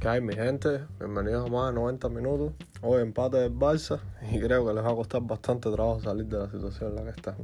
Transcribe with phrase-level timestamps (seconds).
[0.00, 0.86] ¿Qué hay mi gente?
[1.00, 2.52] Bienvenidos a más de 90 minutos.
[2.82, 3.98] Hoy empate del Barça
[4.30, 7.02] y creo que les va a costar bastante trabajo salir de la situación en la
[7.02, 7.34] que están.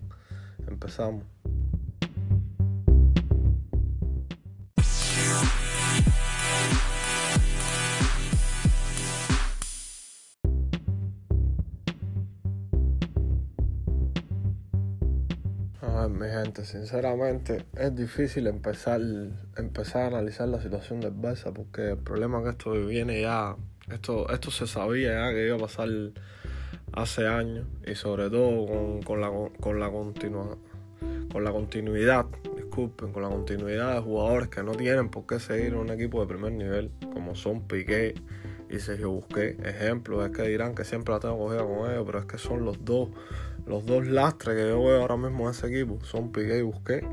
[0.68, 1.24] Empezamos.
[16.62, 19.00] Sinceramente es difícil empezar,
[19.56, 23.56] empezar a analizar la situación del Barça porque el problema es que esto viene ya,
[23.90, 25.88] esto, esto se sabía ya que iba a pasar
[26.92, 30.56] hace años y sobre todo con, con la, con, la continua,
[31.32, 32.26] con la continuidad,
[32.56, 36.26] disculpen, con la continuidad de jugadores que no tienen por qué seguir un equipo de
[36.26, 38.14] primer nivel, como son Piqué
[38.70, 39.56] y Sergio Busqué.
[39.64, 42.64] Ejemplo, es que dirán que siempre la tengo cogida con ellos, pero es que son
[42.64, 43.10] los dos
[43.66, 47.04] los dos lastres que yo veo ahora mismo en ese equipo son Piqué y Busqué,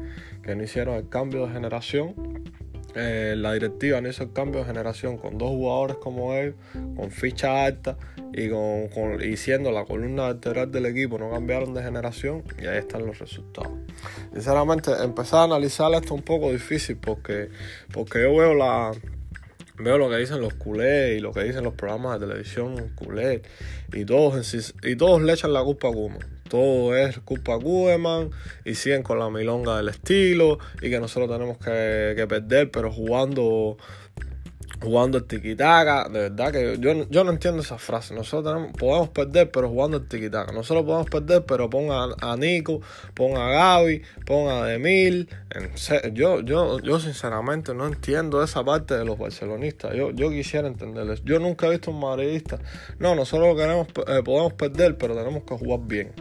[0.44, 2.44] que no hicieron el cambio de generación.
[2.94, 7.10] Eh, la directiva no hizo el cambio de generación con dos jugadores como ellos, con
[7.10, 7.98] ficha alta
[8.34, 12.80] y, con, con, siendo la columna vertebral del equipo, no cambiaron de generación y ahí
[12.80, 13.72] están los resultados.
[14.34, 17.50] Sinceramente, empezar a analizar esto un poco difícil porque,
[17.94, 18.92] porque yo veo la,
[19.84, 23.42] veo lo que dicen los culés y lo que dicen los programas de televisión culés.
[23.94, 28.30] Y todos, y todos le echan la culpa a Koeman todo es culpa de
[28.66, 33.78] y siguen con la milonga del estilo y que nosotros tenemos que perder, pero jugando
[34.82, 38.14] jugando el tiquitaca, de verdad que yo, yo no entiendo esa frase.
[38.14, 40.52] Nosotros podemos perder, pero jugando el tiquitaca.
[40.52, 42.82] Nosotros podemos perder, pero ponga a, Nico,
[43.14, 45.30] ponga a Gaby, ponga a Demil.
[46.14, 49.94] yo, yo, yo sinceramente no entiendo esa parte de los barcelonistas.
[49.96, 51.24] Yo, yo quisiera entenderles.
[51.24, 52.60] Yo nunca he visto un madridista.
[53.00, 56.14] No, nosotros queremos, eh, podemos perder, pero tenemos que jugar bien.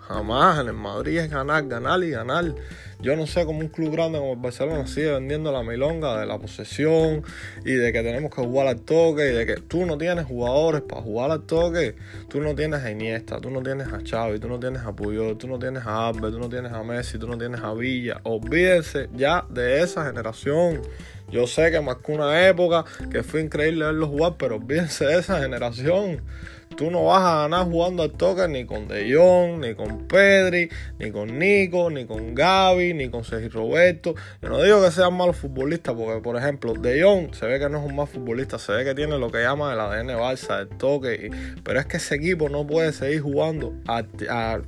[0.00, 2.54] Jamás en el Madrid es ganar, ganar y ganar.
[3.02, 6.26] Yo no sé cómo un club grande como el Barcelona sigue vendiendo la milonga de
[6.26, 7.24] la posesión
[7.64, 10.82] y de que tenemos que jugar al toque y de que tú no tienes jugadores
[10.82, 11.96] para jugar al toque.
[12.28, 15.36] Tú no tienes a Iniesta, tú no tienes a Xavi, tú no tienes a Puyol,
[15.36, 18.20] tú no tienes a Albert, tú no tienes a Messi, tú no tienes a Villa.
[18.22, 20.82] Olvídense ya de esa generación.
[21.28, 25.40] Yo sé que marcó una época que fue increíble verlos jugar, pero olvídense de esa
[25.40, 26.22] generación.
[26.76, 30.68] Tú no vas a ganar jugando al toque ni con De Jong, ni con Pedri,
[30.98, 34.14] ni con Nico, ni con Gaby, ni con Sergio Roberto.
[34.40, 37.68] Yo no digo que sean malos futbolistas, porque por ejemplo, De Jong se ve que
[37.68, 40.60] no es un mal futbolista, se ve que tiene lo que llama el ADN Barça,
[40.60, 41.30] el toque.
[41.62, 43.74] pero es que ese equipo no puede seguir jugando,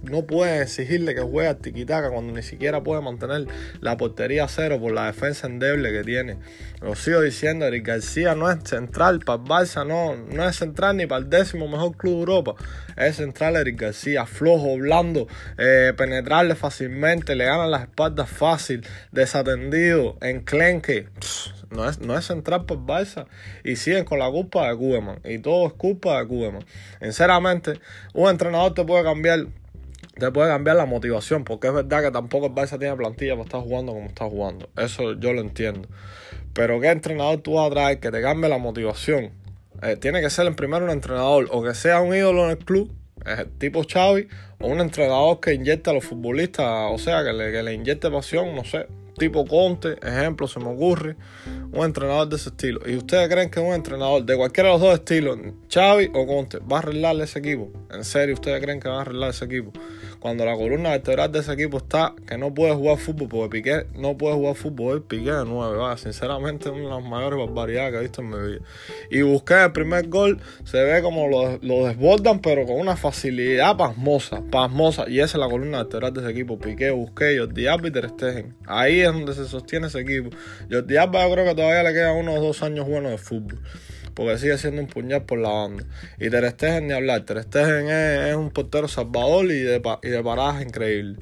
[0.03, 3.47] no puede exigirle que juegue a tiquitaca cuando ni siquiera puede mantener
[3.81, 6.37] la portería cero por la defensa endeble que tiene.
[6.85, 10.99] Lo sigo diciendo, Eric García no es central para el Barça, no, no es central
[10.99, 12.55] ni para el décimo mejor club de Europa.
[12.99, 20.19] Es central Eric García, flojo, blando, eh, penetrarle fácilmente, le ganan las espaldas fácil, desatendido,
[20.21, 21.09] enclenque.
[21.71, 23.29] No es, no es central por Barça.
[23.65, 25.21] Y siguen con la culpa de Koeman.
[25.25, 26.67] Y todo es culpa de Koeman.
[27.01, 27.81] Sinceramente,
[28.13, 29.47] un entrenador te puede cambiar
[30.19, 33.45] te puede cambiar la motivación, porque es verdad que tampoco el Barça tiene plantilla para
[33.45, 34.69] estar jugando como está jugando.
[34.77, 35.89] Eso yo lo entiendo.
[36.55, 39.33] Pero ¿qué entrenador tú vas a traer que te cambie la motivación?
[39.83, 42.59] Eh, tiene que ser en primero un entrenador o que sea un ídolo en el
[42.59, 42.91] club,
[43.27, 44.29] eh, tipo Xavi,
[44.61, 48.09] o un entrenador que inyecte a los futbolistas, o sea, que le, que le inyecte
[48.11, 48.87] pasión, no sé,
[49.19, 51.17] tipo Conte, ejemplo, se me ocurre,
[51.73, 52.81] un entrenador de ese estilo.
[52.87, 55.39] ¿Y ustedes creen que un entrenador de cualquiera de los dos estilos,
[55.73, 57.71] Xavi o Conte, va a arreglarle ese equipo?
[57.91, 59.73] ¿En serio ustedes creen que va a arreglar ese equipo?
[60.25, 63.87] Cuando la columna vertebral de ese equipo está que no puede jugar fútbol, porque Piqué
[63.95, 67.99] no puede jugar fútbol, Piqué de nueve, va, sinceramente una de las mayores barbaridades que
[67.99, 68.61] he visto en mi vida.
[69.11, 73.77] Y busqué el primer gol, se ve como lo, lo desbordan, pero con una facilidad
[73.77, 75.05] pasmosa, pasmosa.
[75.11, 78.09] Y esa es la columna vertebral de ese equipo, Piqué, Busqué, Jordi Alba y Ter
[78.09, 78.57] Stegen.
[78.67, 80.35] Ahí es donde se sostiene ese equipo.
[80.71, 83.61] Jordi Alba yo creo que todavía le quedan unos dos años buenos de fútbol
[84.15, 85.85] porque sigue siendo un puñal por la banda.
[86.19, 90.65] Y Ter Stegen ni hablar, Ter es, un portero salvador y de, y de paraje
[90.65, 91.19] increíble.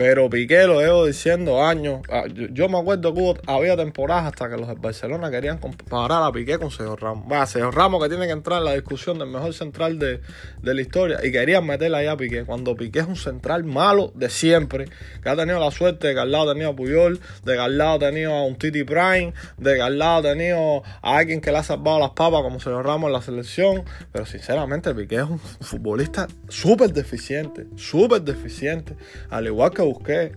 [0.00, 2.00] Pero Piqué, lo llevo diciendo años.
[2.08, 6.32] Ah, yo, me acuerdo que había temporadas hasta que los de Barcelona querían comparar a
[6.32, 7.30] Piqué con Sergio Ramos.
[7.30, 10.22] Va, Sergio Ramos que tiene que entrar en la discusión del mejor central de,
[10.62, 11.18] la historia.
[11.22, 12.46] Y querían meterla ahí a Piqué.
[12.46, 14.86] Cuando Piqué es un central malo de siempre.
[15.22, 17.76] Que ha tenido la suerte de que al lado tenía a Puyol, de que al
[17.76, 21.58] lado tenía a un Titi Prime, de que al lado tenía a alguien que le
[21.58, 23.84] ha salvado las papas como Sergio Ramos en la selección.
[24.12, 27.66] Pero sinceramente Piqué es un futbolista súper deficiente.
[27.76, 28.96] Súper deficiente.
[29.28, 30.32] Al igual que busqué.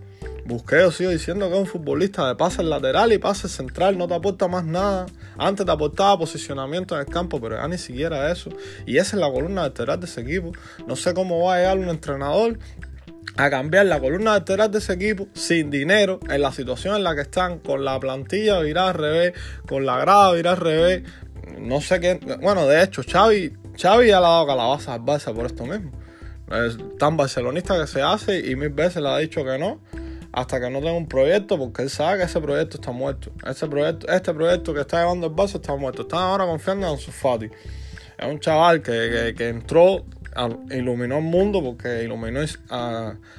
[0.46, 4.14] Busqué, sigo diciendo que es un futbolista de pase lateral y pase central, no te
[4.14, 5.06] aporta más nada.
[5.38, 8.50] Antes te aportaba posicionamiento en el campo, pero ya ni siquiera eso.
[8.84, 10.52] Y esa es la columna vertebral de ese equipo.
[10.86, 12.58] No sé cómo va a llegar un entrenador
[13.36, 17.14] a cambiar la columna vertebral de ese equipo sin dinero en la situación en la
[17.14, 19.32] que están, con la plantilla irá al revés,
[19.66, 21.02] con la grada irá al revés.
[21.58, 22.20] no sé qué.
[22.42, 26.03] Bueno, de hecho, Xavi, Xavi ya le ha dado calabaza al Barça por esto mismo.
[26.50, 29.80] Es tan barcelonista que se hace y mil veces le ha dicho que no
[30.34, 33.30] hasta que no tenga un proyecto porque él sabe que ese proyecto está muerto.
[33.46, 36.02] Ese proyecto, este proyecto que está llevando el Barça está muerto.
[36.02, 37.46] Están ahora confiando en su Fati.
[38.18, 40.04] Es un chaval que, que entró
[40.70, 42.40] iluminó el mundo porque iluminó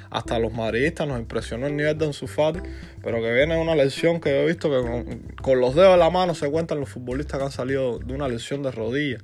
[0.10, 2.60] hasta los madridistas, nos impresionó el nivel de Ansu Fati,
[3.04, 6.36] pero que viene una lesión que he visto que con, los dedos de la mano
[6.36, 9.18] se cuentan los futbolistas que han salido de una lesión de rodilla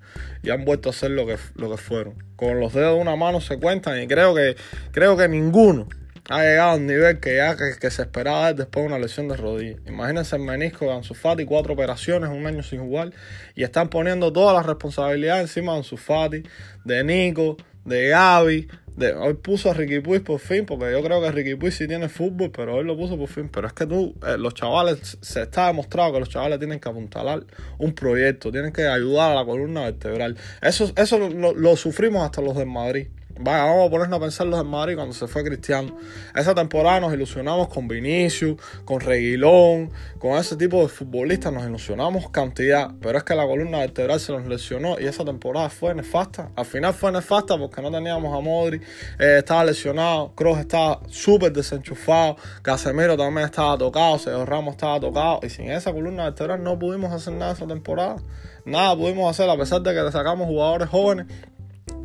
[0.44, 2.16] y han vuelto a ser lo que, lo que fueron.
[2.36, 4.56] Con los dedos de una mano se cuentan y creo que,
[4.92, 5.88] creo que ninguno
[6.32, 9.78] ha llegado al nivel que ya que, se esperaba después de una lesión de rodilla.
[9.86, 13.12] Imagínense el menisco de Ansu Fati, cuatro operaciones, un año sin jugar,
[13.54, 16.44] y están poniendo toda la responsabilidad encima de Ansu Fati,
[16.86, 18.68] de Nico, de Gaby.
[18.96, 21.88] De, hoy puso a Ricky Puig por fin, porque yo creo que Ricky Puig sí
[21.88, 23.50] tiene fútbol, pero hoy lo puso por fin.
[23.50, 26.90] Pero es que tú, eh, los chavales, se está demostrado que los chavales tienen que
[26.90, 27.46] apuntalar
[27.78, 30.38] un proyecto, tienen que ayudar a la columna vertebral.
[30.62, 33.08] Eso, eso lo, lo sufrimos hasta los de Madrid.
[33.44, 35.98] Vamos a ponernos a pensar los de Madrid cuando se fue Cristiano.
[36.36, 39.90] Esa temporada nos ilusionamos con Vinicius, con Reguilón,
[40.20, 42.92] con ese tipo de futbolistas, nos ilusionamos cantidad.
[43.02, 46.52] Pero es que la columna vertebral se nos lesionó y esa temporada fue nefasta.
[46.56, 48.80] Al final fue nefasta porque no teníamos a Modri,
[49.18, 55.40] eh, estaba lesionado, Kroos estaba súper desenchufado, Casemiro también estaba tocado, Sergio Ramos estaba tocado.
[55.42, 58.18] Y sin esa columna vertebral no pudimos hacer nada esa temporada.
[58.66, 61.26] Nada pudimos hacer a pesar de que le sacamos jugadores jóvenes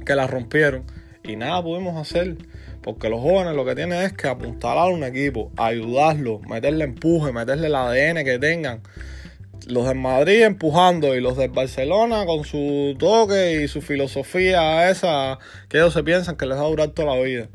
[0.07, 0.85] que la rompieron
[1.27, 2.37] y nada pudimos hacer.
[2.83, 7.33] Porque los jóvenes lo que tienen es que apuntalar a un equipo, ayudarlo, meterle empuje,
[7.33, 8.81] meterle el ADN que tengan.
[9.67, 15.41] Los de Madrid empujando y los de Barcelona con su toque y su filosofía esa
[15.69, 17.49] que ellos se piensan que les va a durar toda la vida.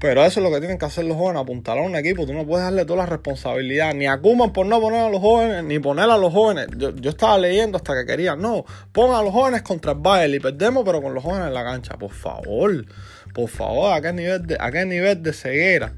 [0.00, 2.24] Pero eso es lo que tienen que hacer los jóvenes, apuntar a un equipo.
[2.24, 5.20] Tú no puedes darle toda la responsabilidad, ni a Kuman por no poner a los
[5.20, 6.68] jóvenes, ni poner a los jóvenes.
[6.76, 10.34] Yo, yo estaba leyendo hasta que quería, no, pongan a los jóvenes contra el Bayern
[10.34, 11.96] y perdemos, pero con los jóvenes en la cancha.
[11.98, 12.86] Por favor,
[13.34, 15.92] por favor, ¿a qué nivel de, a qué nivel de ceguera?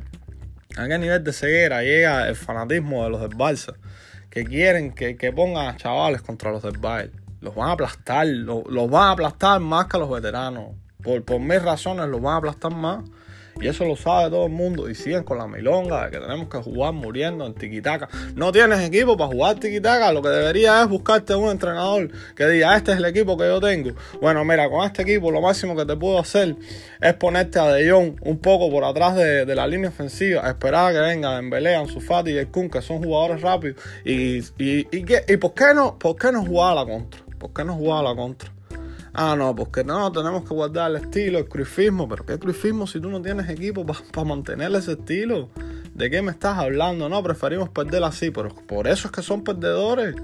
[0.77, 3.75] ¿A qué nivel de ceguera llega el fanatismo de los del Barça?
[4.31, 7.13] Que quieren que, que pongan a chavales contra los del Bayern.
[7.41, 10.69] Los van a aplastar, los, van a aplastar más que a los veteranos.
[11.03, 13.05] Por, por mil razones los van a aplastar más.
[13.61, 14.89] Y eso lo sabe todo el mundo.
[14.89, 18.09] Y siguen con la milonga de que tenemos que jugar muriendo en tiquitaca.
[18.35, 20.13] No tienes equipo para jugar tiquitaca.
[20.13, 23.61] Lo que debería es buscarte un entrenador que diga, este es el equipo que yo
[23.61, 23.91] tengo.
[24.21, 26.57] Bueno, mira, con este equipo lo máximo que te puedo hacer
[27.01, 30.93] es ponerte a De Jong un poco por atrás de, la línea ofensiva, esperar a
[30.93, 33.77] que venga Dembélé, Ansu Fati y el Kun, que son jugadores rápidos.
[34.05, 37.21] Y, y, y, y, ¿por, qué no, por qué no a la contra?
[37.39, 38.53] ¿Por qué no jugar a la contra?
[39.13, 42.09] Ah, no, porque no, tenemos que guardar el estilo, el cruifismo.
[42.09, 45.51] Pero ¿qué cruifismo si tú no tienes equipo para mantener ese estilo?
[45.95, 47.09] ¿De qué me estás hablando?
[47.09, 48.31] No, preferimos perder así.
[48.31, 50.15] Pero por eso es que son perdedores.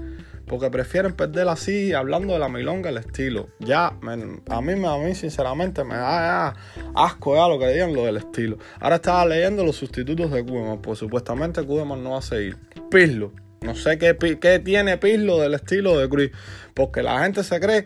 [0.47, 3.49] Porque prefieren perder así, hablando de la milonga, el estilo.
[3.59, 6.55] Ya, a, mí, a mí sinceramente me da
[6.95, 8.57] asco ya lo que digan lo del estilo.
[8.79, 10.81] Ahora estaba leyendo los sustitutos de Kudeman.
[10.81, 12.57] Pues supuestamente Kudeman no va a seguir.
[12.89, 13.33] Pirlo.
[13.59, 16.31] No sé qué, qué tiene Pirlo del estilo de Cruz.
[16.73, 17.85] Porque la gente se cree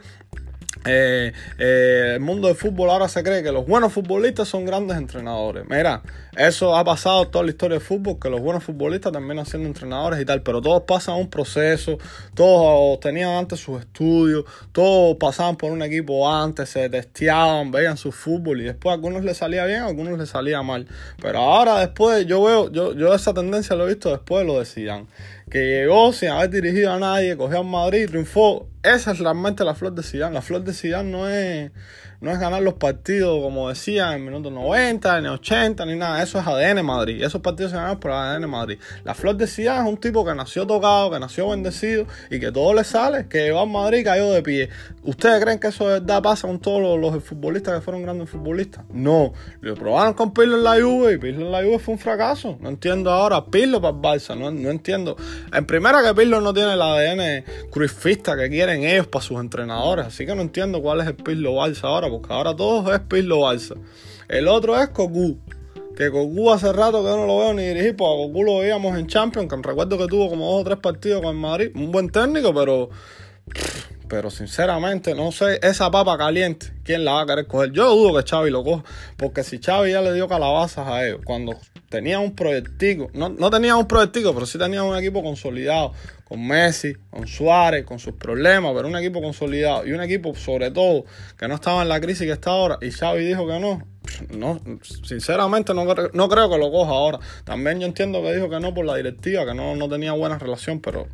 [0.86, 4.98] eh, eh, el mundo del fútbol ahora se cree que los buenos futbolistas son grandes
[4.98, 5.66] entrenadores.
[5.70, 6.02] Mira,
[6.36, 10.20] eso ha pasado toda la historia del fútbol, que los buenos futbolistas terminan siendo entrenadores
[10.20, 11.98] y tal, pero todos pasan un proceso,
[12.34, 18.12] todos tenían antes sus estudios, todos pasaban por un equipo antes, se testeaban, veían su
[18.12, 20.88] fútbol y después a algunos les salía bien, a algunos les salía mal.
[21.22, 25.08] Pero ahora después yo veo, yo, yo esa tendencia lo he visto después lo decían
[25.52, 28.70] que llegó sin haber dirigido a nadie, cogió a Madrid, triunfó.
[28.84, 30.34] Esa es realmente la flor de Zidane.
[30.34, 31.72] La flor de Zidane no es
[32.22, 36.22] no es ganar los partidos, como decía, en minutos 90, en 80, ni nada.
[36.22, 37.24] Eso es ADN Madrid.
[37.24, 38.78] Esos partidos se ganan por ADN Madrid.
[39.04, 42.52] La Flor de Zidane es un tipo que nació tocado, que nació bendecido y que
[42.52, 44.70] todo le sale, que va a Madrid y cayó de pie.
[45.04, 48.86] ¿Ustedes creen que eso de verdad pasa con todos los, futbolistas que fueron grandes futbolistas?
[48.94, 49.34] No.
[49.62, 52.56] Lo probaron con Pirlo en la Juve y Pirlo en la Juve fue un fracaso.
[52.62, 53.44] No entiendo ahora.
[53.46, 54.38] Pirlo para el Barça.
[54.38, 55.18] No, no entiendo.
[55.52, 60.06] En primera que Pirlo no tiene el ADN cruifista que quieren ellos para sus entrenadores.
[60.06, 63.42] Así que no entiendo cuál es el Pirlo Barça ahora porque ahora todo es Pirlo
[63.42, 63.76] Balsa.
[64.28, 65.40] El otro es Cocu.
[65.96, 68.98] Que Cocu hace rato que yo no lo veo ni dirigir, porque Cocu lo veíamos
[68.98, 71.72] en Champions, que recuerdo que tuvo como dos o tres partidos con Madrid.
[71.76, 72.90] Un buen técnico, pero.
[74.08, 77.72] Pero sinceramente, no sé, esa papa caliente, ¿quién la va a querer coger?
[77.72, 78.84] Yo dudo que Xavi lo coja,
[79.16, 81.56] porque si Xavi ya le dio calabazas a ellos, cuando
[81.88, 85.94] tenía un proyectico, no, no tenía un proyectico, pero sí tenía un equipo consolidado,
[86.32, 90.72] con Messi, con Suárez, con sus problemas, pero un equipo consolidado y un equipo sobre
[90.72, 91.04] todo
[91.38, 93.84] que no estaba en la crisis que está ahora y Xavi dijo que no,
[94.30, 94.62] no,
[95.04, 97.20] sinceramente no, no creo que lo coja ahora.
[97.44, 100.40] También yo entiendo que dijo que no por la directiva, que no, no tenía buena
[100.40, 101.10] relación, pero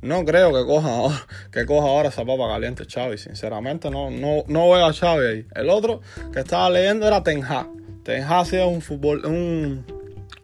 [0.00, 3.18] no creo que coja ahora, que coja ahora esa papa caliente Xavi.
[3.18, 5.46] Sinceramente no, no, no veo a Xavi ahí.
[5.54, 6.00] El otro
[6.32, 7.68] que estaba leyendo era Tenja.
[8.04, 9.84] Tenja ha sido un fútbol, un,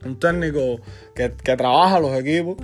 [0.04, 0.82] un técnico
[1.14, 2.58] que, que trabaja los equipos,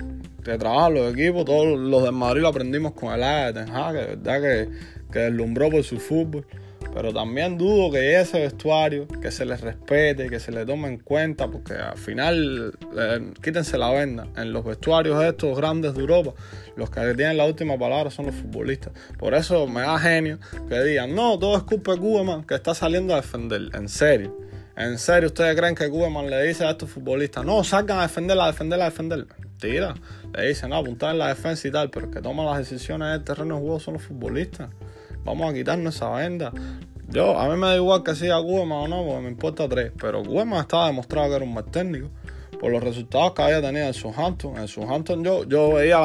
[0.45, 1.43] que trabaja los equipos.
[1.43, 4.69] Todos los de Madrid lo aprendimos con el área de Tenja, que verdad que,
[5.11, 6.45] que deslumbró por su fútbol.
[6.93, 10.99] Pero también dudo que ese vestuario, que se les respete, que se les tome en
[10.99, 14.27] cuenta, porque al final, eh, quítense la venda.
[14.37, 16.33] En los vestuarios estos grandes de Europa,
[16.77, 18.93] los que tienen la última palabra son los futbolistas.
[19.17, 22.73] Por eso me da genio que digan, no, todo es culpa de Koeman que está
[22.73, 23.63] saliendo a defender.
[23.73, 24.37] En serio.
[24.77, 28.45] En serio, ¿ustedes creen que Koeman le dice a estos futbolistas, no, salgan a defenderla,
[28.45, 29.27] a defenderla, a defenderla?
[29.61, 29.95] Mentira.
[30.33, 33.07] Le dicen, no, apuntar en la defensa y tal, pero el que toma las decisiones
[33.07, 34.69] en el terreno de juego son los futbolistas.
[35.23, 36.51] Vamos a quitarnos esa venda.
[37.07, 39.91] Yo, a mí me da igual que siga Koeman o no, porque me importa tres.
[39.99, 42.09] Pero Koeman estaba demostrado que era un mal técnico.
[42.59, 44.57] Por los resultados que había tenido en Southampton.
[44.57, 45.99] En Southampton yo, yo veía,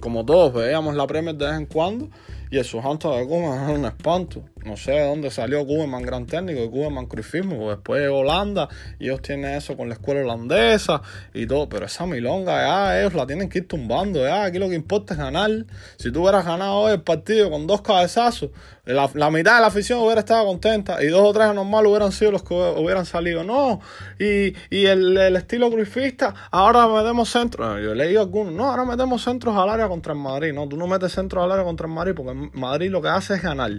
[0.00, 2.08] como todos, veíamos la Premier de vez en cuando.
[2.52, 4.44] Y el Southampton de Koeman era un espanto.
[4.66, 7.70] No sé de dónde salió Koeman, gran técnico, de Koeman cruifismo.
[7.70, 8.68] Después de Holanda,
[8.98, 11.00] y ellos tienen eso con la escuela holandesa
[11.32, 11.70] y todo.
[11.70, 14.22] Pero esa milonga, ya ellos la tienen que ir tumbando.
[14.22, 15.64] Ya aquí lo que importa es ganar.
[15.96, 18.50] Si tú hubieras ganado hoy el partido con dos cabezazos,
[18.84, 22.32] la, mitad de la afición hubiera estado contenta y dos o tres anormales hubieran sido
[22.32, 23.44] los que hubieran salido.
[23.44, 23.80] No,
[24.18, 27.80] y, y el, el, estilo cruifista, ahora metemos centros.
[27.80, 30.52] Yo leí algunos, no, ahora metemos centros al área contra el Madrid.
[30.52, 33.34] No, tú no metes centros al área contra el Madrid porque Madrid lo que hace
[33.34, 33.70] es ganar.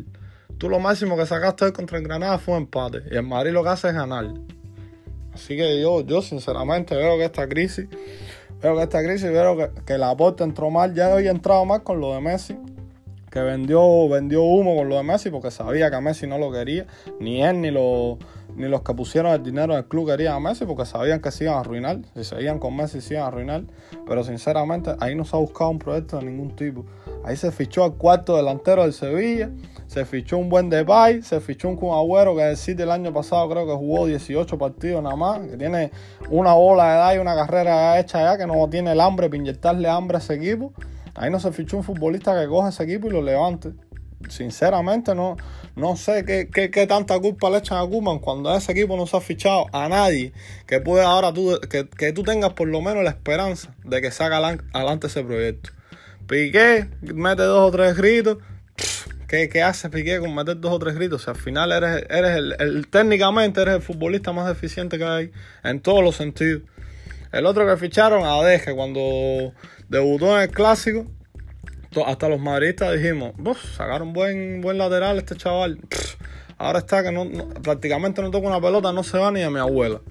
[0.57, 3.01] Tú lo máximo que sacaste contra el Granada fue empate.
[3.11, 4.27] Y el Madrid lo que hace es ganar.
[5.33, 7.89] Así que yo, yo sinceramente veo que esta crisis,
[8.61, 10.93] veo que esta crisis, veo que, que la aporte entró mal.
[10.93, 12.57] Ya hoy entrado mal con lo de Messi.
[13.33, 16.51] Que vendió, vendió humo con lo de Messi porque sabía que a Messi no lo
[16.51, 16.85] quería.
[17.19, 18.19] Ni él ni, lo,
[18.55, 21.45] ni los que pusieron el dinero del club querían a Messi porque sabían que se
[21.45, 21.97] iban a arruinar.
[22.13, 23.63] Si seguían con Messi se iban a arruinar.
[24.05, 26.85] Pero sinceramente ahí no se ha buscado un proyecto de ningún tipo.
[27.25, 29.49] Ahí se fichó al cuarto delantero del Sevilla,
[29.87, 33.11] se fichó un buen Depay, se fichó un Kun Agüero que el City el año
[33.11, 35.89] pasado creo que jugó 18 partidos nada más, que tiene
[36.29, 39.37] una bola de edad y una carrera hecha ya, que no tiene el hambre para
[39.37, 40.73] inyectarle hambre a ese equipo.
[41.15, 43.73] Ahí no se fichó un futbolista que coge ese equipo y lo levante.
[44.29, 45.35] Sinceramente no,
[45.75, 49.05] no sé qué, qué, qué tanta culpa le echan a Kuman cuando ese equipo no
[49.05, 50.31] se ha fichado a nadie
[50.65, 54.11] que pueda ahora tú, que, que tú tengas por lo menos la esperanza de que
[54.11, 54.35] saque
[54.73, 55.71] adelante ese proyecto.
[56.27, 58.37] Piqué, mete dos o tres gritos.
[59.27, 61.21] ¿Qué, ¿Qué, hace Piqué con meter dos o tres gritos?
[61.21, 65.31] O sea, al final eres, eres el, técnicamente eres el futbolista más eficiente que hay
[65.63, 66.61] en todos los sentidos.
[67.31, 69.53] El otro que ficharon, a Deje, cuando
[69.93, 71.05] debutó en el clásico,
[72.05, 73.33] hasta los madridistas dijimos,
[73.77, 75.79] sacaron buen, buen lateral este chaval.
[76.57, 77.11] ahora está que
[77.61, 80.01] prácticamente no toca una pelota, no se va ni a mi abuela.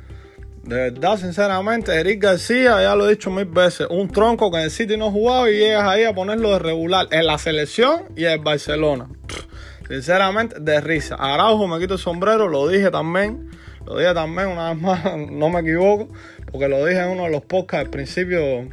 [0.63, 4.65] De verdad, sinceramente, Eric García, ya lo he dicho mil veces, un tronco que en
[4.65, 8.27] el City no jugaba y llegas ahí a ponerlo de regular en la selección y
[8.27, 9.09] en Barcelona.
[9.89, 11.17] Sinceramente, de risa.
[11.17, 13.51] Araujo me quito el sombrero, lo dije también,
[13.85, 16.07] lo dije también una vez más, no me equivoco,
[16.53, 18.69] porque lo dije en uno de los podcasts del principio,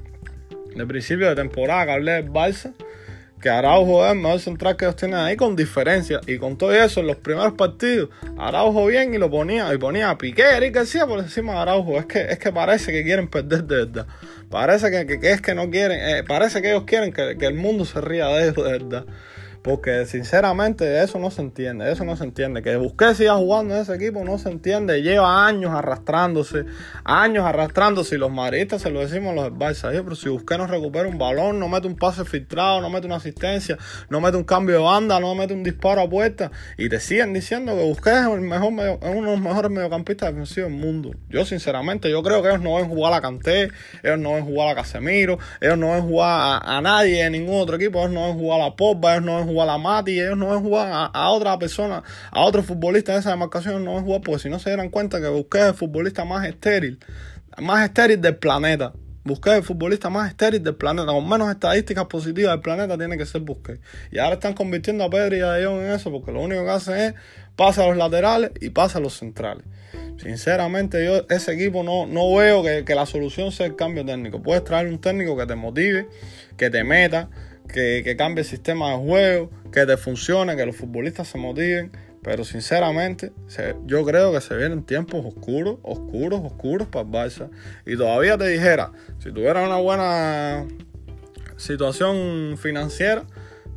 [0.80, 2.74] del principio de temporada que hablé del Barça
[3.42, 6.20] que Araujo es el mejor central que ellos tienen ahí con diferencia.
[6.28, 10.10] Y con todo eso, en los primeros partidos, Araujo bien y lo ponía, y ponía
[10.10, 11.98] a Piqué, Eric García por encima de Araujo.
[11.98, 14.08] Es que, es que parece que quieren perder de verdad.
[14.50, 17.54] Parece que, que, es que no quieren, eh, parece que ellos quieren que, que el
[17.54, 19.06] mundo se ría de ellos de verdad.
[19.62, 22.62] Porque sinceramente eso no se entiende, eso no se entiende.
[22.62, 25.02] Que Busquets siga jugando en ese equipo no se entiende.
[25.02, 26.66] Lleva años arrastrándose,
[27.04, 28.16] años arrastrándose.
[28.16, 29.92] Y los maristas se lo decimos los del Barça.
[29.92, 33.18] Pero si Busquets no recupera un balón, no mete un pase filtrado, no mete una
[33.18, 33.78] asistencia,
[34.10, 36.52] no mete un cambio de banda, no mete un disparo a puerta.
[36.78, 40.30] Y te siguen diciendo que Busquets es, el mejor es uno de los mejores mediocampistas
[40.30, 41.12] defensivos del mundo.
[41.30, 43.70] Yo sinceramente, yo creo que ellos no ven jugar a Canté,
[44.04, 47.76] ellos no ven jugar a Casemiro, ellos no ven jugar a, nadie en ningún otro
[47.76, 50.50] equipo, ellos no ven jugar a Pogba, ellos no ven jugar a Mati, ellos no
[50.50, 54.44] ven jugar a, otra persona, a otro futbolista de esa demarcación, no ven jugar porque
[54.44, 57.00] si no se dieran cuenta que busqué el futbolista más estéril,
[57.58, 58.94] más estéril del planeta.
[59.26, 63.26] Busqué el futbolista más estéril del planeta, con menos estadísticas positivas del planeta tiene que
[63.26, 63.80] ser Busqué.
[64.12, 66.70] Y ahora están convirtiendo a Pedri y a De en eso, porque lo único que
[66.72, 67.14] hacen es
[67.56, 69.66] pasa a los laterales y pasa a los centrales.
[70.22, 74.42] Sinceramente, yo ese equipo no, no veo que, la solución sea el cambio técnico.
[74.42, 76.08] Puedes traer un técnico que te motive,
[76.58, 77.30] que te meta,
[77.74, 81.92] que, cambie el sistema de juego, que te funcione, que los futbolistas se motiven.
[82.22, 83.32] Pero sinceramente,
[83.86, 87.50] yo creo que se vienen tiempos oscuros, oscuros, oscuros para el Barça.
[87.86, 90.66] Y todavía te dijera, si tuviera una buena
[91.56, 93.24] situación financiera,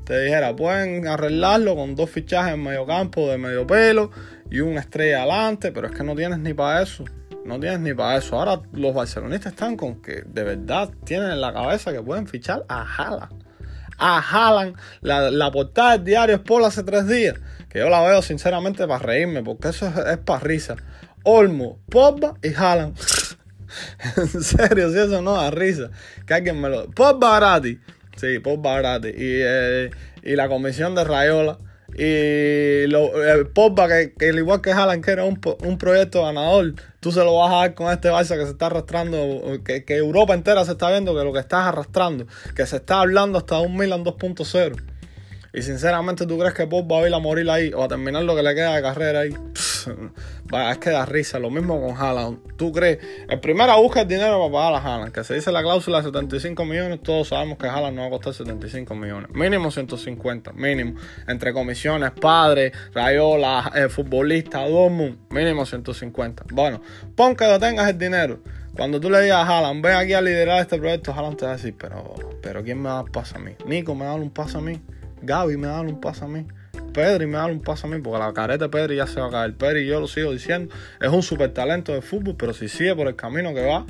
[0.05, 4.11] te dijera, pueden arreglarlo con dos fichajes en medio campo de medio pelo
[4.51, 7.05] y una estrella adelante, pero es que no tienes ni para eso.
[7.45, 8.39] No tienes ni para eso.
[8.39, 12.65] Ahora los barcelonistas están con que de verdad tienen en la cabeza que pueden fichar
[12.69, 13.42] a Haaland.
[14.03, 14.77] A Haaland.
[15.01, 17.37] La, portada del diario Sport hace tres días.
[17.69, 19.43] Que yo la veo sinceramente para reírme.
[19.43, 20.77] Porque eso es, para risa.
[21.23, 22.97] Olmo, Pogba y Haaland.
[24.17, 25.91] en serio, si eso no da risa.
[26.27, 26.91] Que alguien me lo...
[26.91, 27.79] Pogba gratis.
[28.17, 29.13] Sí, Pogba gratis.
[29.17, 29.91] Y, eh,
[30.23, 31.59] y la comisión de Rayola
[31.97, 36.75] y lo, el Pogba, que, que, igual que Haaland, que era un, un, proyecto ganador,
[37.01, 39.97] tú se lo vas a dar con este Barça que se está arrastrando, que, que,
[39.97, 43.61] Europa entera se está viendo que lo que estás arrastrando, que se está hablando hasta
[43.61, 44.92] un Milan 2.0.
[45.55, 48.23] Y sinceramente, ¿tú crees que Pogba va a ir a morir ahí o a terminar
[48.23, 49.37] lo que le queda de carrera ahí?
[50.71, 51.39] es que da risa.
[51.39, 52.57] Lo mismo con Haaland.
[52.57, 52.99] ¿Tú crees?
[53.29, 55.13] El primero busca el dinero para pagar a Haaland.
[55.13, 57.01] Que se dice la cláusula de 75 millones.
[57.03, 59.31] Todos sabemos que Haaland no va a costar 75 millones.
[59.35, 60.53] Mínimo 150.
[60.53, 60.99] Mínimo.
[61.29, 65.19] Entre comisiones, padres, Rayola, eh, futbolista, Dortmund.
[65.31, 66.45] Mínimo 150.
[66.51, 66.81] Bueno,
[67.15, 68.41] pon que lo tengas el dinero.
[68.75, 71.53] Cuando tú le digas a Haaland, ven aquí a liderar este proyecto, Haaland te va
[71.53, 73.53] a decir, pero, pero ¿quién me da un paso a mí?
[73.67, 74.81] Nico me da un paso a mí.
[75.23, 76.47] Gaby me da un paso a mí.
[76.93, 79.29] Pedri me da un paso a mí, porque la careta de Pedri ya se va
[79.29, 79.55] a caer.
[79.55, 83.09] Pedri, yo lo sigo diciendo, es un super talento de fútbol, pero si sigue por
[83.09, 83.87] el camino que va,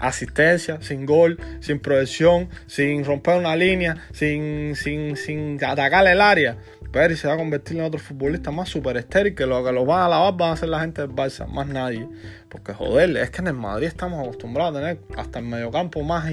[0.00, 6.58] asistencia, sin gol, sin proyección, sin romper una línea, sin, sin, sin atacar el área,
[6.92, 9.86] Pedri se va a convertir en otro futbolista más super estéril que lo que lo
[9.86, 12.06] van a lavar van a ser la gente del Barça, más nadie.
[12.50, 16.30] Porque joder, es que en el Madrid estamos acostumbrados a tener hasta el mediocampo más,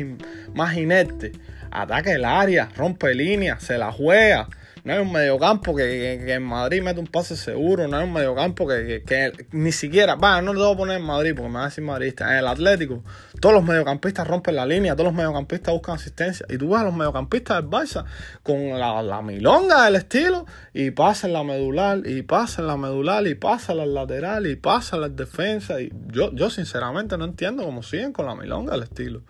[0.54, 1.32] más inerte.
[1.72, 4.48] Ataca el área, rompe líneas, se la juega.
[4.84, 7.88] No hay un mediocampo que, en Madrid mete un pase seguro.
[7.88, 10.16] No hay un mediocampo que, que, ni siquiera.
[10.16, 12.32] Va, no lo debo poner en Madrid porque me va a decir madridista.
[12.32, 13.04] En el Atlético,
[13.40, 14.96] todos los mediocampistas rompen la línea.
[14.96, 16.46] Todos los mediocampistas buscan asistencia.
[16.50, 18.06] Y tú ves a los mediocampistas del Barça
[18.44, 20.46] con la, milonga del estilo.
[20.74, 22.02] Y pasa en la medular.
[22.06, 23.28] Y pasa en la medular.
[23.28, 24.48] Y pasa en la lateral.
[24.48, 25.82] Y pasa en la defensa.
[25.82, 29.22] Y yo, yo sinceramente no entiendo cómo siguen con la milonga del estilo.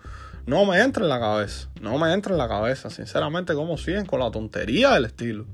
[0.46, 1.68] No me entra en la cabeza.
[1.80, 5.46] No me entra en la cabeza, sinceramente, cómo siguen con la tontería del estilo.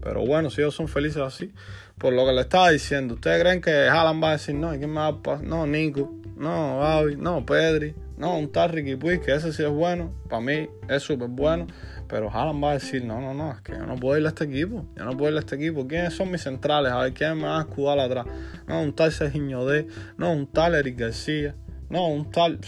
[0.00, 1.52] Pero bueno, si ellos son felices así,
[1.98, 4.70] por lo que le estaba diciendo, ¿ustedes creen que Haaland va a decir no?
[4.70, 9.20] ¿Quién me va a No, Nico, no, Gaby, no, Pedri, no, un tal Ricky Puig,
[9.20, 11.66] que ese sí es bueno, para mí es súper bueno.
[12.08, 14.28] Pero Haaland va a decir, no, no, no, es que yo no puedo ir a
[14.28, 14.84] este equipo.
[14.96, 15.86] Yo no puedo ir a este equipo.
[15.86, 16.92] ¿Quiénes son mis centrales?
[16.92, 18.26] A ver, ¿quién me va a escudar atrás?
[18.66, 19.86] No, un tal Serginho D.
[20.18, 21.54] No, un tal Eric García.
[21.88, 22.58] No, un tal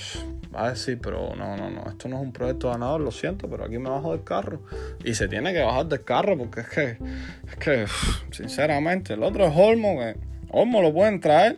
[0.54, 3.48] va a decir, pero no, no, no, esto no es un proyecto ganador, lo siento,
[3.48, 4.62] pero aquí me bajo del carro.
[5.04, 6.98] Y se tiene que bajar del carro porque es que,
[7.48, 7.86] es que,
[8.30, 10.16] sinceramente, el otro es Olmo, que
[10.50, 11.56] Olmo lo pueden traer.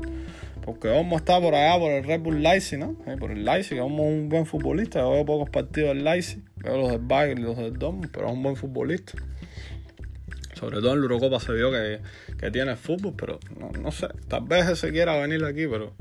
[0.64, 2.96] Porque Olmo está por allá, por el Red Bull Leipzig, ¿no?
[3.20, 4.98] por el Leipzig, que Olmo es un buen futbolista.
[4.98, 6.42] Yo veo pocos partidos del Leipzig.
[6.56, 9.12] Veo los del Bayern y los del Dortmund, pero es un buen futbolista.
[10.58, 12.00] Sobre todo en la Eurocopa se vio que,
[12.50, 14.08] tiene fútbol, pero no, sé.
[14.26, 15.92] Tal vez se quiera venir aquí, pero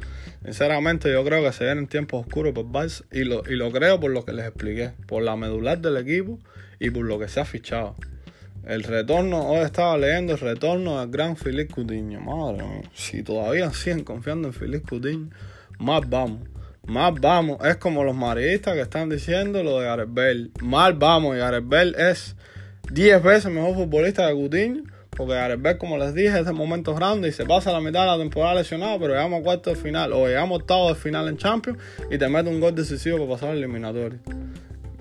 [0.44, 3.04] sinceramente yo creo que se vienen tiempos oscuros por Barça.
[3.12, 4.94] Y lo, y lo creo por lo que les expliqué.
[5.08, 6.40] Por la medular del equipo
[6.80, 7.96] y por lo que se ha fichado.
[8.66, 12.22] El retorno, hoy estaba leyendo el retorno del gran Felipe Coutinho.
[12.22, 15.32] Madre mía, si todavía siguen confiando en Felipe Coutinho,
[15.80, 16.48] más vamos.
[16.88, 17.58] Más vamos.
[17.66, 21.36] Es como los madridistas que están diciendo lo de Gareth Más vamos.
[21.36, 22.36] Y Gareth es
[22.92, 24.84] 10 veces mejor futbolista de Coutinho.
[25.16, 28.08] Porque Gareth como les dije, es el momento grande y se pasa la mitad de
[28.08, 31.30] la temporada lesionado, pero llegamos a cuarto de final o llegamos a octavo de final
[31.30, 31.80] en Champions
[32.12, 34.20] y te mete un gol decisivo para pasar al eliminatorio.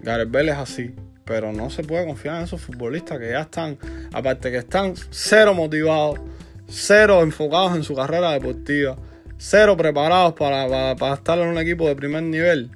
[0.03, 0.95] Gareth es así,
[1.25, 3.77] pero no se puede confiar en esos futbolistas que ya están,
[4.13, 6.21] aparte que están cero motivados,
[6.69, 8.97] cero enfocados en su carrera deportiva,
[9.37, 12.71] cero preparados para, para estar en un equipo de primer nivel.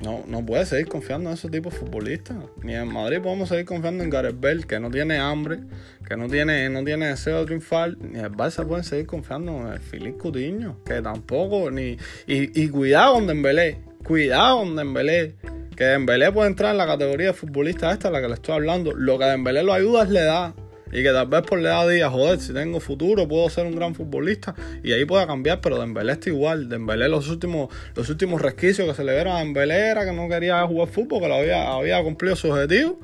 [0.00, 2.36] No, no puede seguir confiando en ese tipo de futbolistas.
[2.62, 5.60] Ni en Madrid podemos seguir confiando en Gareth Bell, que no tiene hambre,
[6.08, 7.98] que no tiene, no tiene deseo de triunfar.
[7.98, 11.70] Ni el Barça pueden seguir confiando en el Filipe Coutinho, que tampoco.
[11.70, 15.34] ni Y, y cuidado con Dembélé, cuidado con Dembélé.
[15.76, 18.54] Que Dembélé puede entrar en la categoría de futbolista esta a la que le estoy
[18.54, 18.92] hablando.
[18.92, 20.54] Lo que Dembélé lo ayuda es la edad.
[20.92, 23.76] Y que tal vez por la edad diga, joder, si tengo futuro puedo ser un
[23.76, 24.54] gran futbolista.
[24.82, 26.68] Y ahí pueda cambiar, pero Dembélé está igual.
[26.68, 30.28] Dembélé los últimos, los últimos resquicios que se le dieron a Dembélé era que no
[30.28, 33.00] quería jugar fútbol, que lo había, había cumplido su objetivo.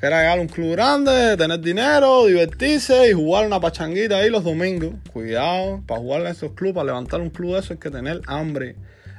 [0.00, 4.30] Que era llegar a un club grande, tener dinero, divertirse y jugar una pachanguita ahí
[4.30, 4.94] los domingos.
[5.12, 8.20] Cuidado, para jugar en esos clubes, para levantar un club de eso hay que tener
[8.26, 8.76] hambre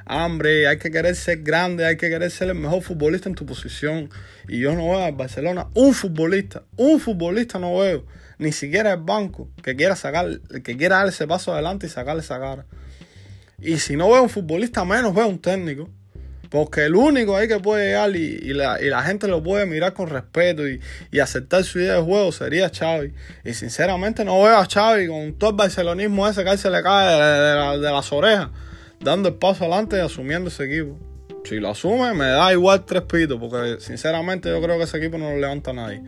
[0.10, 3.46] hambre, hay que querer ser grande, hay que querer ser el mejor futbolista en tu
[3.46, 4.10] posición.
[4.48, 8.06] Y yo no veo a Barcelona un futbolista, un futbolista no veo,
[8.40, 12.22] ni siquiera el banco que quiera sacar, que quiera dar ese paso adelante y sacarle
[12.22, 12.66] esa cara.
[13.62, 15.90] Y si no veo un futbolista, menos veo un técnico.
[16.50, 20.68] Porque el único ahí que puede llegar y, la, gente lo puede mirar con respeto
[20.68, 20.82] y,
[21.20, 23.14] aceptar su idea de juego sería Xavi.
[23.46, 26.72] Y sinceramente no veo a Xavi con todo el barcelonismo ese que a él se
[26.72, 28.50] le cae de las orejas,
[29.00, 30.98] dando el paso adelante y asumiendo ese equipo.
[31.44, 35.18] Si lo asume, me da igual tres pitos, porque sinceramente yo creo que ese equipo
[35.18, 36.02] no lo levanta nadie.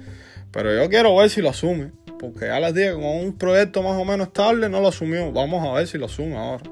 [0.51, 3.99] Pero yo quiero ver si lo asume, porque ya les dije, con un proyecto más
[3.99, 5.31] o menos estable no lo asumió.
[5.31, 6.63] Vamos a ver si lo asume ahora.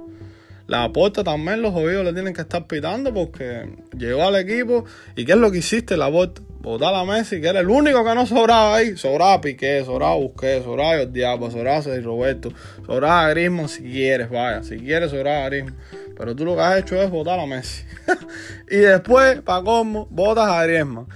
[0.67, 4.85] La aporta también los oídos le tienen que estar pitando porque llegó al equipo.
[5.15, 6.43] ¿Y qué es lo que hiciste, la aporta?
[6.59, 8.95] Botar a Messi, que era el único que no sobraba ahí.
[8.97, 12.51] Sobraba Piqué, sobraba Busquets, sobraba Diablo, sobraba Sergio Roberto,
[12.85, 14.61] sobraba Griezmann si quieres, vaya.
[14.61, 15.75] Si quieres, sobraba Griezmann.
[16.19, 17.85] Pero tú lo que has hecho es votar a Messi.
[18.69, 21.07] y después, para cómo, votas a Griezmann.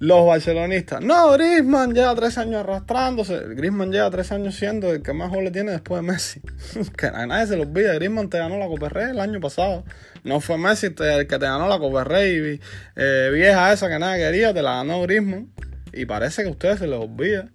[0.00, 3.38] Los barcelonistas, no, Griezmann lleva tres años arrastrándose.
[3.54, 6.40] Griezmann lleva tres años siendo el que más goles tiene después de Messi.
[6.98, 7.94] que nadie se lo olvida.
[7.94, 9.84] Griezmann te ganó la Copa Rey el año pasado.
[10.24, 10.94] No fue Messi el
[11.28, 12.58] que te ganó la Copa Rey.
[12.96, 15.52] Eh, vieja esa que nadie quería, te la ganó Griezmann.
[15.92, 17.48] Y parece que a ustedes se les olvida.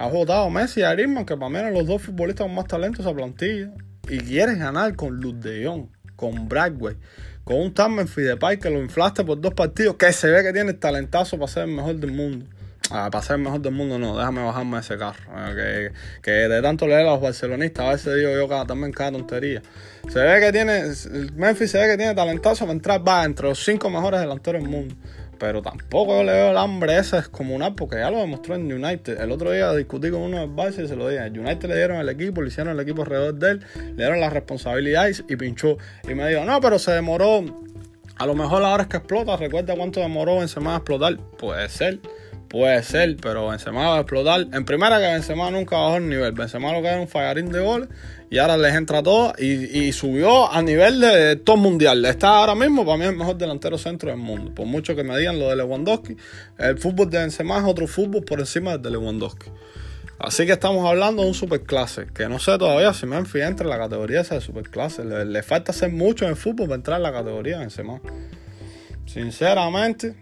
[0.00, 2.66] Ha votado Messi y a Griezmann, que para mí eran los dos futbolistas con más
[2.66, 3.70] talento esa plantilla
[4.08, 5.86] y quieres ganar con Luz de Jong,
[6.16, 6.96] con Bradway,
[7.44, 10.70] con un Tamen Fidepay que lo inflaste por dos partidos, que se ve que tiene
[10.70, 12.46] el talentazo para ser el mejor del mundo.
[12.90, 15.20] Ah, para ser el mejor del mundo no, déjame bajarme ese carro.
[15.56, 19.12] Eh, que, de tanto leer a los barcelonistas, a veces digo yo cada, también cada
[19.12, 19.62] tontería.
[20.08, 20.82] Se ve que tiene,
[21.34, 24.70] Memphis se ve que tiene talentazo para entrar, va entre los cinco mejores delanteros del
[24.70, 24.94] mundo
[25.42, 29.20] pero tampoco le veo el hambre ese descomunal porque ya lo demostró en United.
[29.20, 31.30] El otro día discutí con uno del Barça y se lo dije.
[31.30, 34.32] United le dieron el equipo, le hicieron el equipo alrededor de él, le dieron las
[34.32, 35.78] responsabilidades y pinchó.
[36.08, 37.44] Y me dijo, no, pero se demoró.
[38.18, 39.36] A lo mejor ahora es que explota.
[39.36, 41.16] Recuerda cuánto demoró Benzema a explotar.
[41.38, 41.98] Puede ser.
[42.52, 44.46] Puede ser, pero Benzema va a explotar.
[44.52, 46.32] En primera que Benzema nunca bajó el nivel.
[46.32, 47.88] Benzema lo que era un fallarín de goles
[48.28, 52.04] y ahora les entra todo y, subió a nivel de todo mundial.
[52.04, 54.54] Está ahora mismo para mí el mejor delantero centro del mundo.
[54.54, 56.14] Por mucho que me digan lo de Lewandowski,
[56.58, 59.46] el fútbol de Benzema es otro fútbol por encima del de Lewandowski.
[60.18, 63.70] Así que estamos hablando de un superclase, que no sé todavía si Memphis entra en
[63.70, 65.06] la categoría esa de superclase.
[65.06, 68.02] Le, le falta hacer mucho en fútbol para entrar en la categoría de Benzema.
[69.06, 70.14] Sinceramente,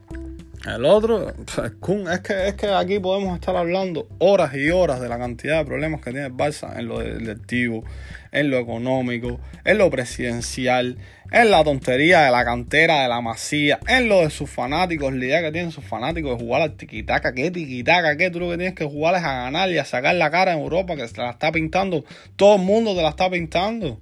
[0.66, 5.18] el otro, es que, es que aquí podemos estar hablando horas y horas de la
[5.18, 7.82] cantidad de problemas que tiene el Barça en lo directivo,
[8.30, 10.98] en lo económico, en lo presidencial,
[11.32, 15.24] en la tontería de la cantera, de la masía, en lo de sus fanáticos, la
[15.24, 18.18] idea que tienen sus fanáticos de jugar al tiquitaca, ¿qué tiquitaca?
[18.18, 18.30] ¿Qué?
[18.30, 20.58] Tú lo que tienes que jugar es a ganar y a sacar la cara en
[20.58, 22.04] Europa, que se la está pintando,
[22.36, 23.98] todo el mundo te la está pintando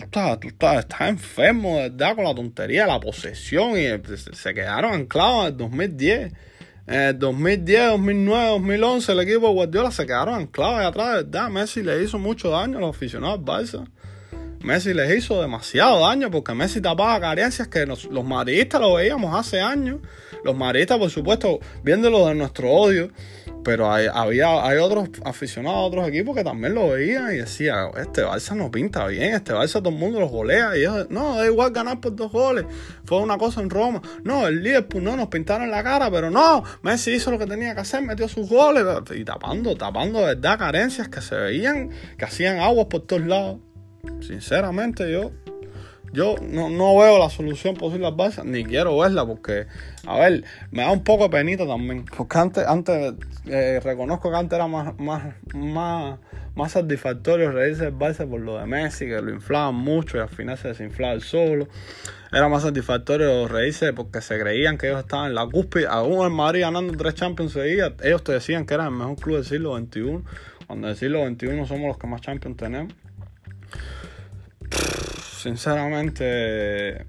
[0.00, 2.14] tú estás, enfermo, ¿verdad?
[2.14, 3.78] Con la tontería, la posesión.
[3.78, 3.86] Y
[4.34, 6.32] se quedaron anclados en el 2010.
[6.86, 11.48] En el 2010, 2009, 2011, el equipo de Guardiola se quedaron anclados ahí atrás, ¿verdad?
[11.50, 13.88] Messi le hizo mucho daño a los aficionados del Barça.
[14.66, 19.60] Messi les hizo demasiado daño porque Messi tapaba carencias que los madridistas lo veíamos hace
[19.60, 20.00] años.
[20.42, 23.12] Los madridistas, por supuesto, viéndolo de nuestro odio,
[23.62, 27.90] pero hay, había, hay otros aficionados a otros equipos que también lo veían y decían,
[27.96, 30.76] este Barça no pinta bien, este Barça todo el mundo los golea.
[30.76, 32.64] Y ellos, no, da igual ganar por dos goles.
[33.04, 34.02] Fue una cosa en Roma.
[34.24, 37.72] No, el Liverpool no, nos pintaron la cara, pero no, Messi hizo lo que tenía
[37.72, 38.84] que hacer, metió sus goles.
[39.14, 43.65] Y tapando, tapando de verdad carencias que se veían, que hacían aguas por todos lados.
[44.20, 45.32] Sinceramente yo
[46.12, 49.66] yo no, veo la solución posible al Barça, ni quiero verla, porque,
[50.06, 52.04] a ver, me da un poco de penita también.
[52.04, 53.14] Porque antes, antes
[53.46, 56.18] eh, reconozco que antes era más, más, más,
[56.54, 60.30] más satisfactorio reírse del Barça por lo de Messi, que lo inflaban mucho y al
[60.30, 61.68] final se desinflaba el solo.
[62.32, 65.86] Era más satisfactorio reírse porque se creían que ellos estaban en la cúspide.
[65.86, 69.36] Aún en Madrid ganando tres Champions seguidas, ellos te decían que eran el mejor club
[69.36, 70.22] del siglo XXI.
[70.66, 72.94] Cuando en el siglo XXI somos los que más Champions tenemos
[75.46, 77.06] sinceramente,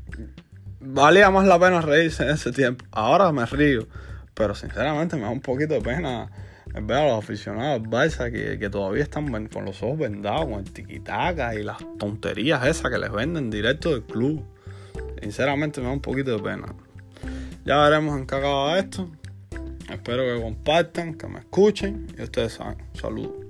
[0.79, 2.85] valía más la pena reírse en ese tiempo.
[2.91, 3.87] Ahora me río,
[4.35, 6.29] pero sinceramente me da un poquito de pena
[6.79, 10.71] ver a los aficionados Barça que, que, todavía están con los ojos vendados con el
[10.71, 14.45] tiquitaca y las tonterías esas que les venden directo del club.
[15.19, 16.67] Sinceramente me da un poquito de pena.
[17.65, 19.09] Ya veremos en qué acaba esto.
[19.89, 22.77] Espero que compartan, que me escuchen y ustedes saben.
[22.93, 23.46] Saludos.